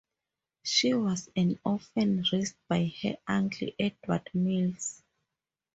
She 0.63 0.95
was 0.95 1.29
an 1.35 1.59
orphan 1.63 2.23
raised 2.33 2.55
by 2.67 2.91
her 3.03 3.17
Uncle 3.27 3.67
Edward 3.77 4.31
Mills. 4.33 5.03